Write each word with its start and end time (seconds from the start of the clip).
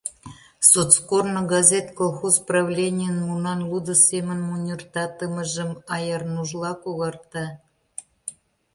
«Соцкорно» 0.69 1.41
газет 1.53 1.87
колхоз 1.99 2.35
правленийын 2.47 3.17
мунан 3.27 3.59
лудо 3.69 3.93
семын 4.07 4.39
муньыртатымыжым 4.47 5.71
аярнужла 5.95 6.71
когарта. 6.83 7.45